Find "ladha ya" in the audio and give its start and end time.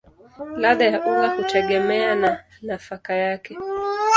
0.57-1.01